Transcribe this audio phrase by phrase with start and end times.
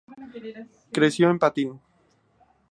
[0.91, 1.79] Creció en Pantin.